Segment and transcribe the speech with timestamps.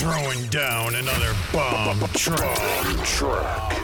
[0.00, 2.40] Throwing down another bomb truck.
[3.04, 3.79] Bomb.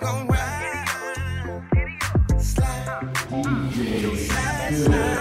[0.00, 1.64] gon' ride.
[2.38, 3.16] Slide,
[4.26, 5.17] slide, slide.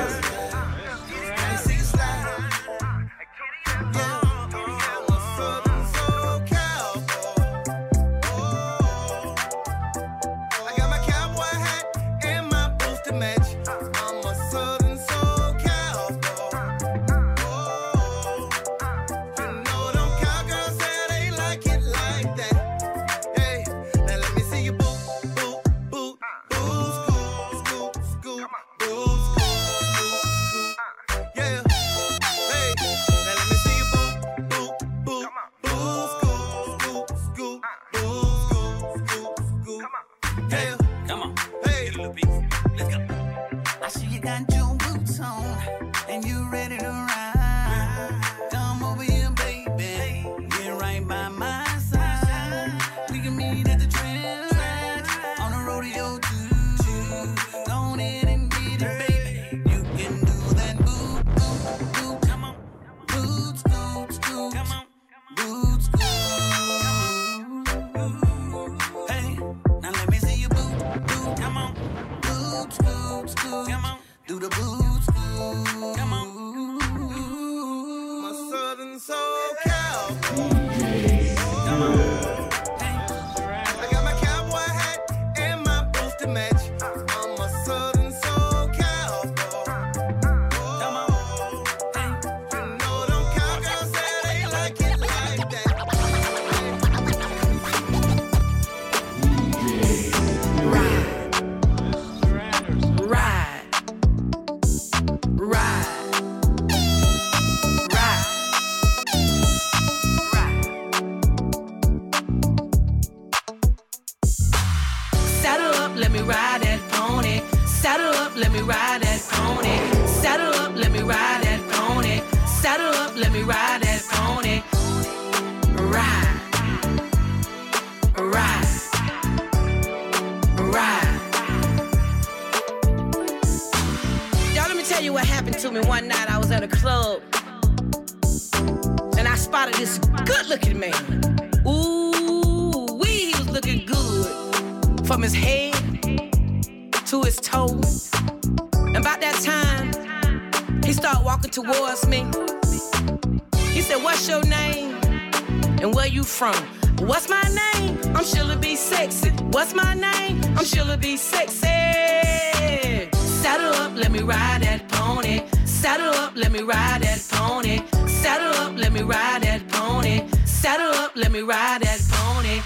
[166.68, 167.82] ride that pony.
[168.08, 170.28] Saddle up, let me ride that pony.
[170.46, 172.60] Saddle up, let me ride that pony.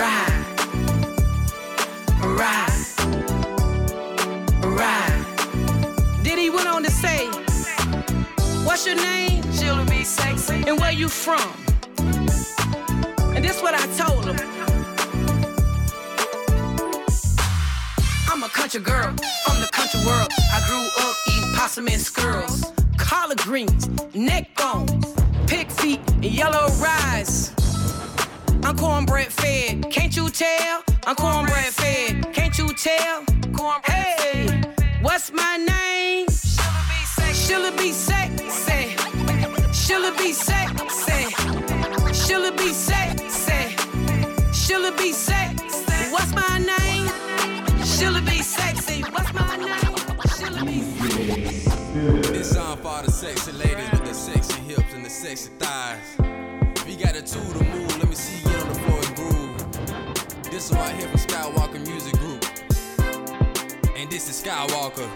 [0.00, 0.44] Ride,
[2.40, 2.82] ride,
[4.64, 6.22] ride.
[6.22, 7.28] Diddy went on to say,
[8.64, 9.42] What's your name?
[9.52, 10.64] She'll be sexy.
[10.66, 11.46] And where you from?
[13.34, 14.38] And this is what I told him.
[18.30, 19.14] I'm a country girl
[19.44, 20.28] from the country world.
[20.54, 21.21] I grew up
[21.62, 25.14] possum and squirrels, collard greens, neck bones,
[25.46, 27.54] pig feet, and yellow rice.
[28.64, 30.82] I'm cornbread fed, can't you tell?
[31.06, 33.24] I'm cornbread fed, can't you tell?
[33.54, 34.46] Cornbread hey.
[34.48, 34.61] fed.
[53.22, 56.16] sexy ladies with the sexy hips and the sexy thighs.
[56.74, 58.98] If you got a two to move, let me see you get on the floor
[58.98, 60.50] and groove.
[60.50, 62.44] This one right here from Skywalker Music Group.
[63.96, 65.08] And this is Skywalker.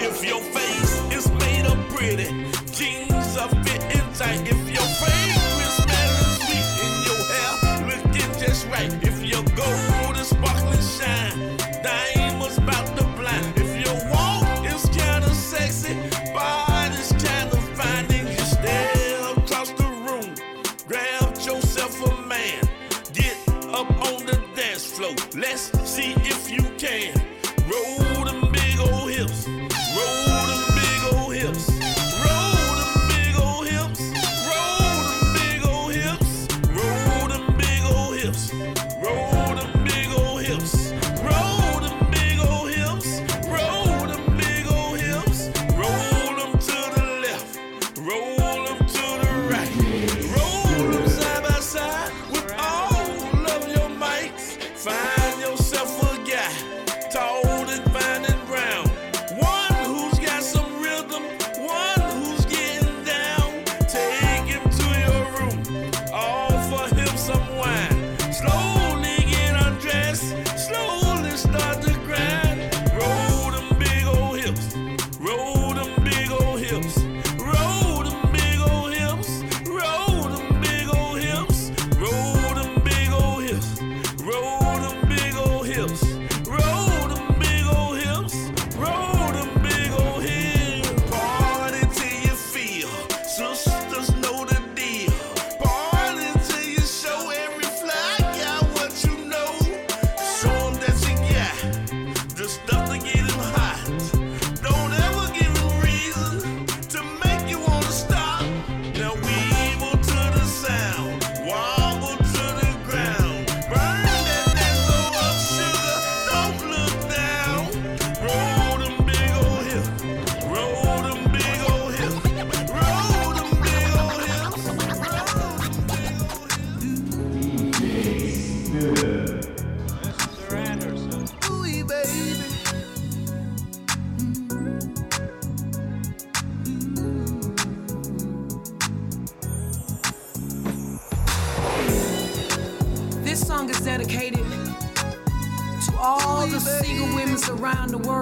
[0.00, 2.30] If your face is made up pretty,
[2.70, 4.46] jeans are fitting tight.
[4.46, 7.52] If your face is smelling sweet and your hair
[7.90, 8.92] looking just right.
[9.02, 9.13] If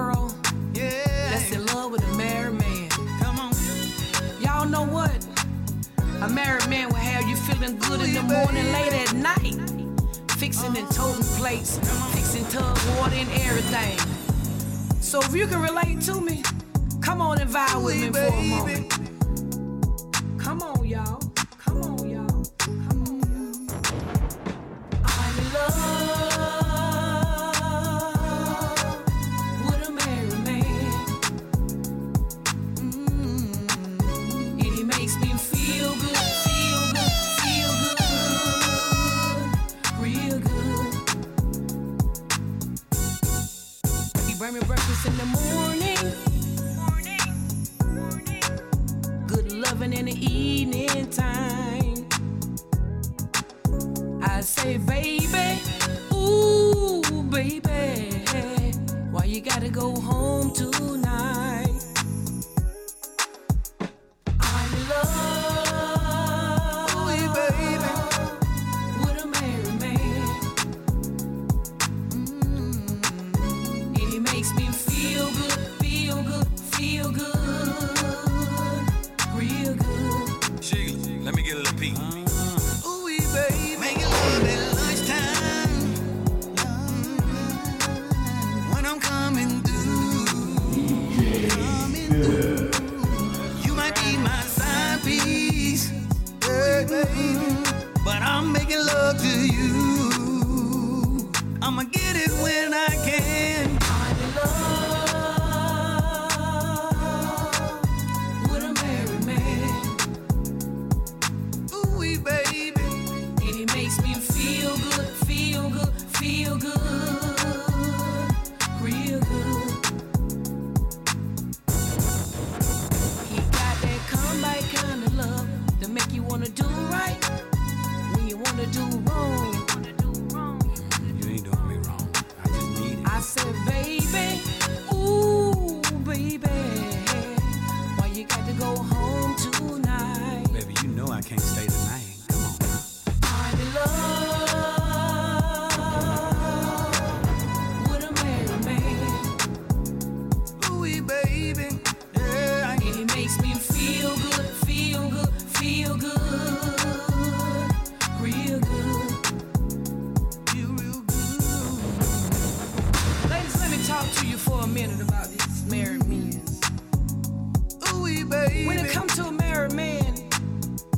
[0.03, 0.35] girl
[0.73, 1.29] yeah.
[1.31, 2.89] that's in love with a married man.
[3.21, 3.53] Come on.
[4.41, 5.15] Y'all know what?
[6.21, 9.55] A married man will have you feeling good in the morning, late at night.
[10.31, 11.79] Fixing and toting plates,
[12.13, 13.97] fixing tub water and everything.
[14.99, 16.43] So if you can relate to me,
[17.01, 18.89] come on and vibe with me for a moment.
[20.37, 21.22] Come on, y'all.
[44.53, 45.72] preparing breakfast in the morning.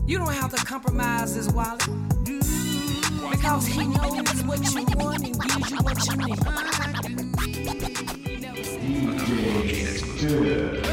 [0.08, 1.82] You don't have to compromise his wallet.
[3.32, 6.38] Because he knows what you want and gives you what you need.
[10.16, 10.85] DJ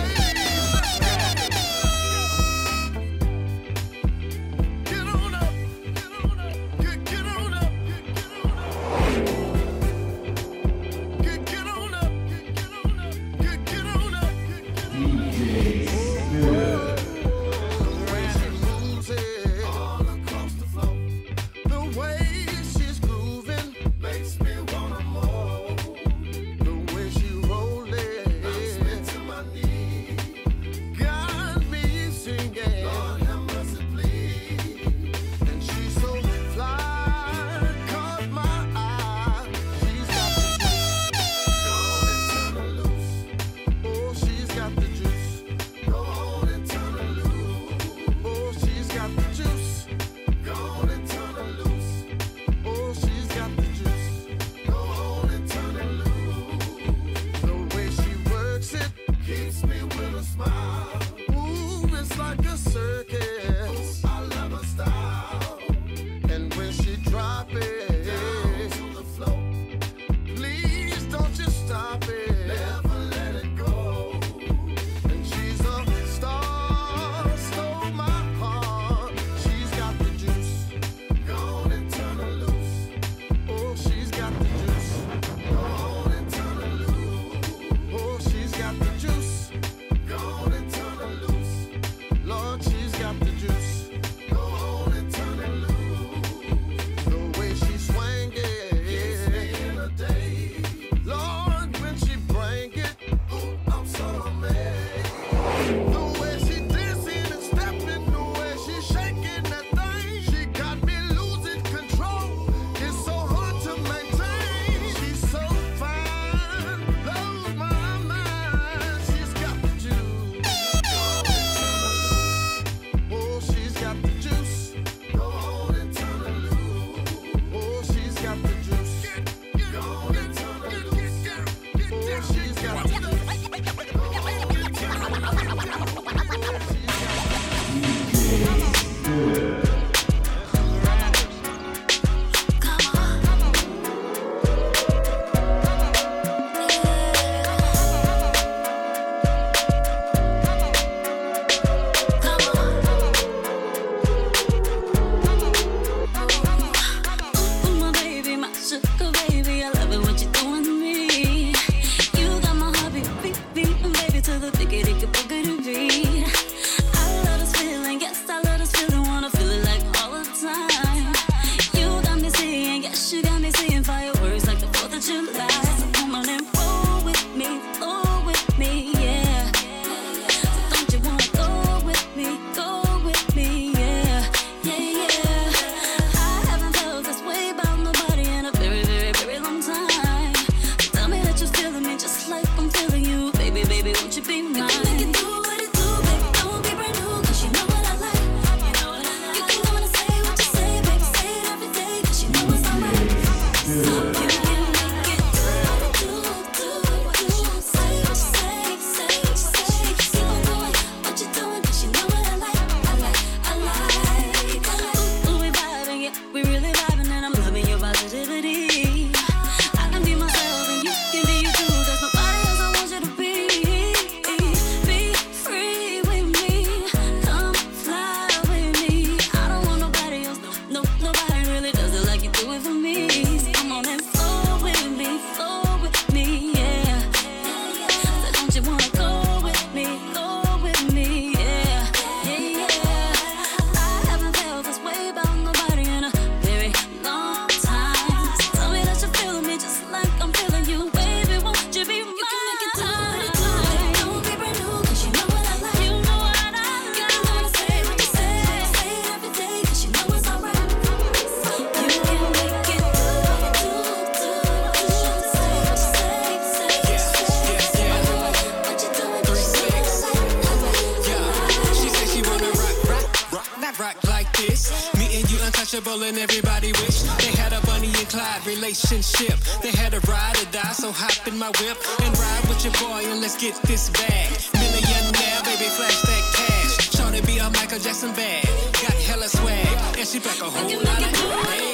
[275.73, 279.39] approachable and everybody wish they had a Bonnie and Clyde relationship.
[279.63, 282.73] They had a ride or die, so hop in my whip and ride with your
[282.75, 284.31] boy and let's get this bag.
[284.55, 286.91] Millionaire, baby, flash that cash.
[286.91, 288.45] Shawty be a Michael Jackson bag,
[288.83, 291.72] got hella swag, and she pack a whole lot of.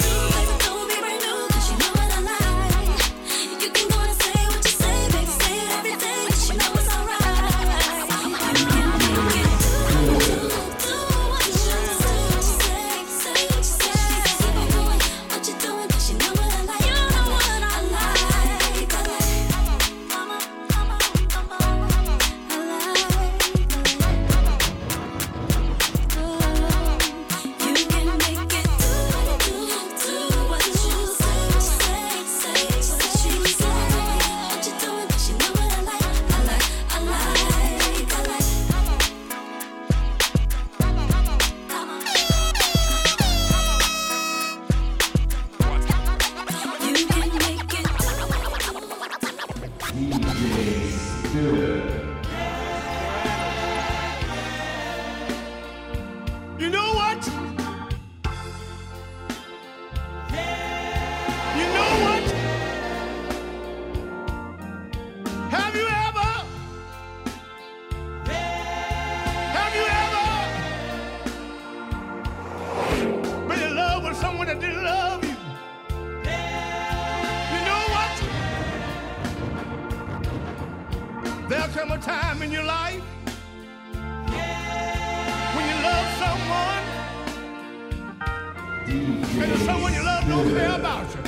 [90.59, 91.23] me about you.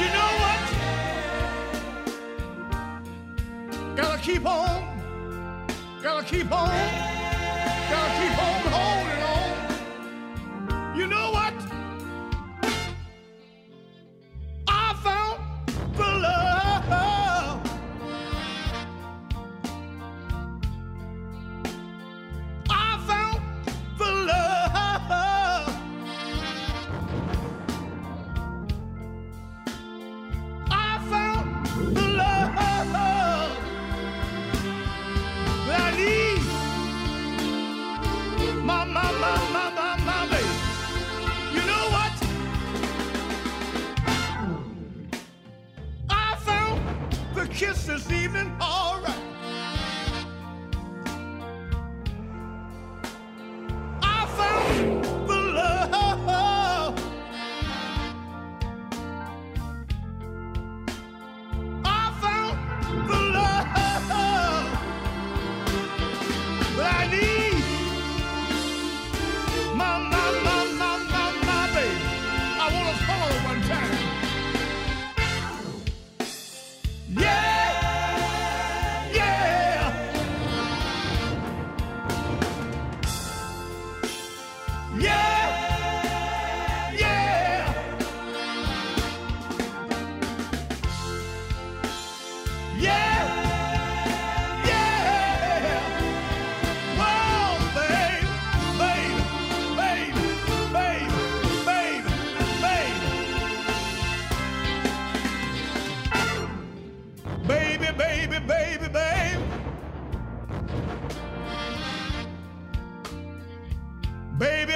[0.00, 0.60] You know what?
[3.96, 4.82] Gotta keep on.
[6.02, 7.17] Gotta keep on.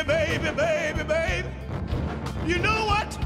[0.03, 1.49] baby, baby, baby.
[2.47, 3.19] You know what?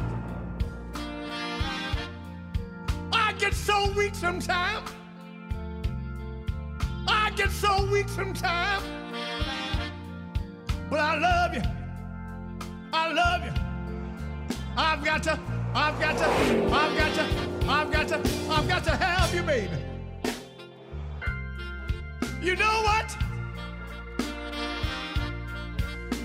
[3.12, 4.90] I get so weak sometimes.
[7.08, 8.84] I get so weak sometimes.
[10.90, 11.62] But I love you.
[12.92, 13.52] I love you.
[14.76, 15.38] I've got to,
[15.74, 18.16] I've got to, I've got to, I've got to,
[18.50, 19.76] I've got to have you, baby.
[22.42, 23.16] You know what?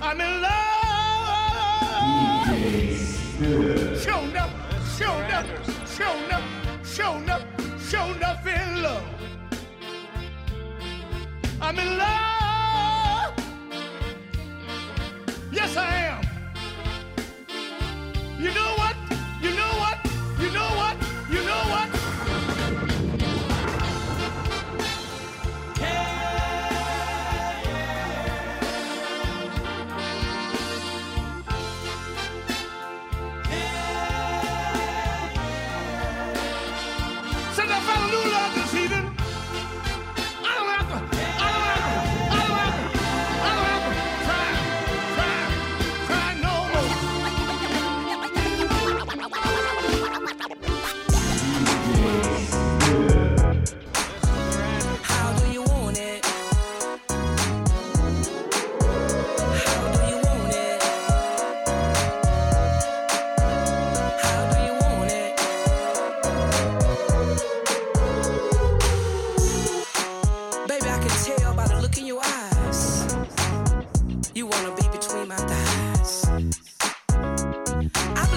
[0.04, 0.72] I'm in love.
[4.02, 4.50] Showed up,
[4.98, 5.46] showed up,
[5.88, 6.44] showed up,
[6.84, 7.44] showed up,
[7.80, 9.04] showed up in love.
[11.62, 12.31] I'm in love.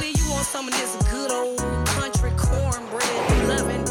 [0.05, 3.85] Clear you want some of this good old country cornbread loving.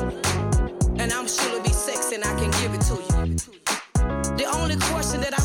[1.00, 3.36] And I'm sure it'll be sexy and I can give it to you.
[4.38, 5.43] The only question that I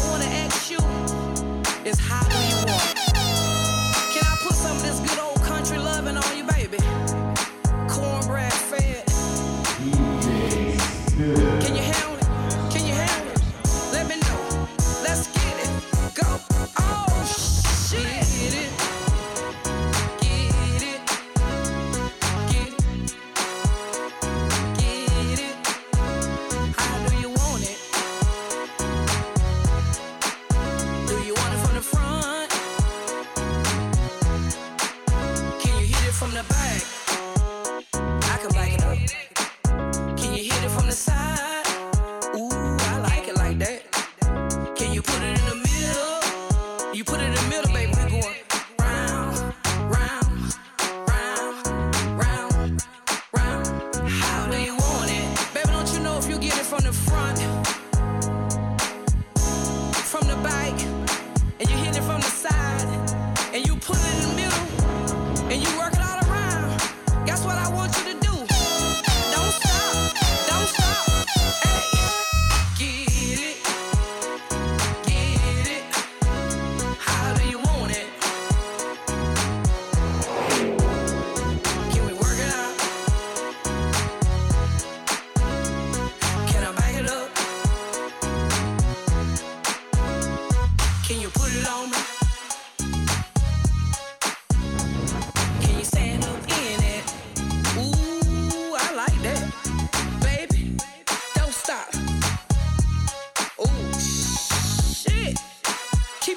[47.18, 47.88] put it in the middle, baby.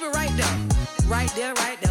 [0.03, 1.07] it right there.
[1.07, 1.90] Right there, right there.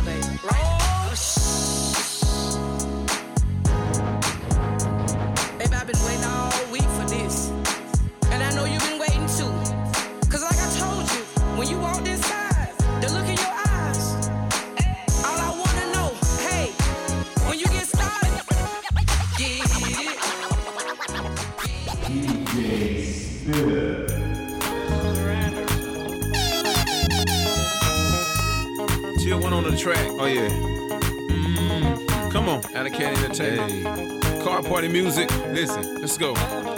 [29.81, 30.07] track.
[30.11, 30.49] Oh yeah.
[30.51, 32.31] Mm.
[32.31, 32.63] Come on.
[32.77, 33.73] Out of Canada Entertainment.
[33.97, 34.43] Hey.
[34.45, 35.31] Car party music.
[35.49, 36.35] Listen, let's go.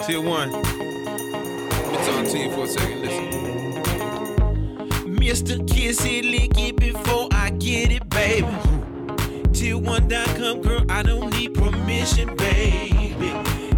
[0.07, 0.51] Tier one.
[0.55, 3.01] It's on talk to you for a second.
[3.03, 3.33] Listen.
[5.17, 5.69] Mr.
[5.69, 8.47] Kiss it, lick it before I get it, baby.
[9.53, 10.85] Till one come, girl.
[10.89, 13.33] I don't need permission, baby.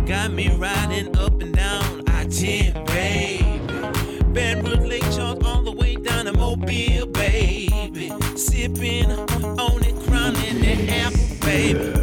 [0.07, 3.45] Got me riding up and down I-10, baby.
[4.35, 7.07] Bedwood Lake Charles all the way down to Mobile,
[8.64, 11.93] sipping on it, crowning the apple, baby.